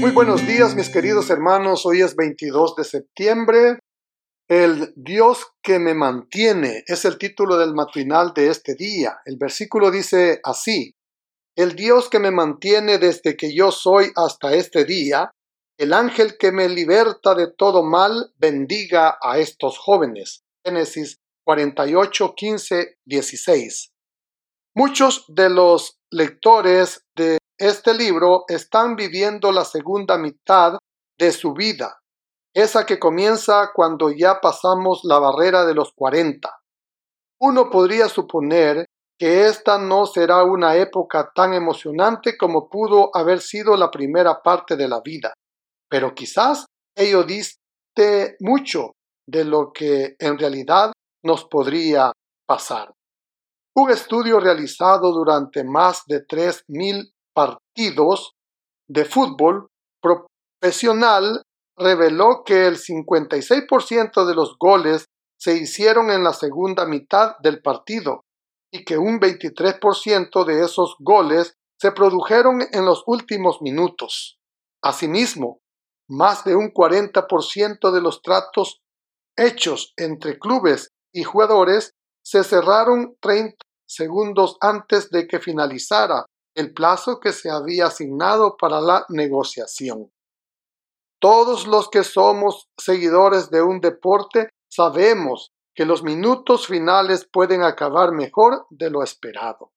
[0.00, 3.78] Muy buenos días mis queridos hermanos, hoy es 22 de septiembre.
[4.48, 9.18] El Dios que me mantiene es el título del matinal de este día.
[9.26, 10.94] El versículo dice así,
[11.54, 15.32] el Dios que me mantiene desde que yo soy hasta este día,
[15.78, 20.44] el ángel que me liberta de todo mal, bendiga a estos jóvenes.
[20.64, 23.90] Génesis 48, 15, 16.
[24.74, 30.78] Muchos de los lectores de este libro están viviendo la segunda mitad
[31.18, 32.00] de su vida,
[32.54, 36.50] esa que comienza cuando ya pasamos la barrera de los 40.
[37.42, 38.86] Uno podría suponer
[39.18, 44.74] que esta no será una época tan emocionante como pudo haber sido la primera parte
[44.76, 45.34] de la vida,
[45.86, 46.64] pero quizás
[46.96, 48.92] ello diste mucho
[49.28, 52.10] de lo que en realidad nos podría
[52.46, 52.94] pasar.
[53.76, 58.32] Un estudio realizado durante más de 3.000 partidos
[58.88, 59.68] de fútbol
[60.02, 61.42] profesional
[61.76, 65.06] reveló que el 56% de los goles
[65.38, 68.24] se hicieron en la segunda mitad del partido
[68.72, 74.38] y que un 23% de esos goles se produjeron en los últimos minutos.
[74.82, 75.60] Asimismo,
[76.08, 78.80] más de un 40% de los tratos
[79.36, 83.56] hechos entre clubes y jugadores se cerraron 30
[83.88, 90.10] segundos antes de que finalizara el plazo que se había asignado para la negociación.
[91.20, 98.12] Todos los que somos seguidores de un deporte sabemos que los minutos finales pueden acabar
[98.12, 99.72] mejor de lo esperado.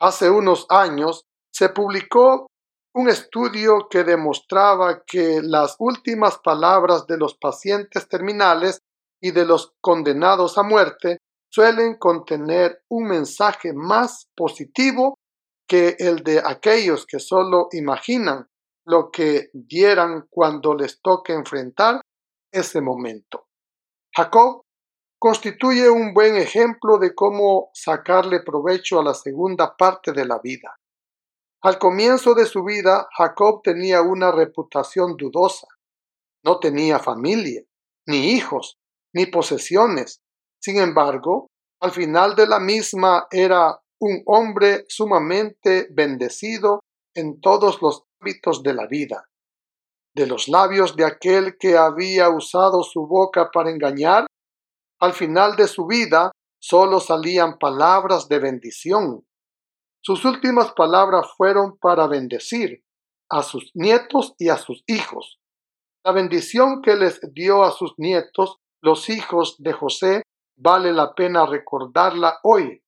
[0.00, 2.46] Hace unos años se publicó
[2.94, 8.80] un estudio que demostraba que las últimas palabras de los pacientes terminales
[9.20, 11.18] y de los condenados a muerte
[11.52, 15.14] suelen contener un mensaje más positivo
[15.70, 18.48] que el de aquellos que solo imaginan
[18.86, 22.00] lo que dieran cuando les toque enfrentar
[22.52, 23.46] ese momento.
[24.12, 24.62] Jacob
[25.16, 30.74] constituye un buen ejemplo de cómo sacarle provecho a la segunda parte de la vida.
[31.62, 35.68] Al comienzo de su vida, Jacob tenía una reputación dudosa.
[36.44, 37.62] No tenía familia,
[38.08, 38.76] ni hijos,
[39.14, 40.20] ni posesiones.
[40.60, 41.46] Sin embargo,
[41.80, 46.80] al final de la misma era un hombre sumamente bendecido
[47.14, 49.28] en todos los ámbitos de la vida.
[50.14, 54.26] De los labios de aquel que había usado su boca para engañar,
[55.00, 59.24] al final de su vida solo salían palabras de bendición.
[60.02, 62.82] Sus últimas palabras fueron para bendecir
[63.30, 65.38] a sus nietos y a sus hijos.
[66.04, 70.22] La bendición que les dio a sus nietos, los hijos de José,
[70.56, 72.82] vale la pena recordarla hoy.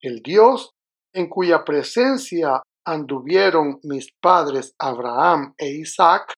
[0.00, 0.70] El Dios
[1.14, 6.34] en cuya presencia anduvieron mis padres Abraham e Isaac,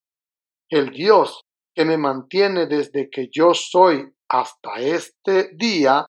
[0.70, 1.42] el Dios
[1.74, 6.06] que me mantiene desde que yo soy hasta este día,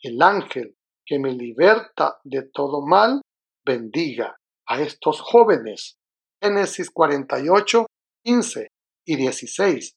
[0.00, 3.22] el ángel que me liberta de todo mal,
[3.64, 5.96] bendiga a estos jóvenes.
[6.42, 7.86] Génesis 48,
[8.24, 8.68] 15
[9.06, 9.92] y 16.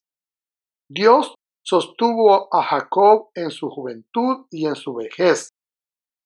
[0.89, 1.33] Dios
[1.63, 5.49] sostuvo a Jacob en su juventud y en su vejez.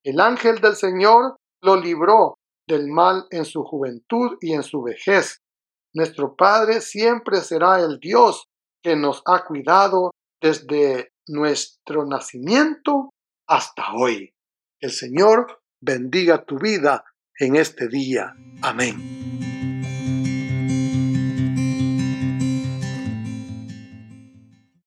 [0.09, 5.38] El ángel del Señor lo libró del mal en su juventud y en su vejez.
[5.94, 8.46] Nuestro Padre siempre será el Dios
[8.84, 10.09] que nos ha cuidado
[10.42, 13.12] desde nuestro nacimiento
[13.47, 14.31] hasta hoy.
[14.80, 17.03] El Señor bendiga tu vida
[17.38, 18.34] en este día.
[18.64, 19.19] Amén.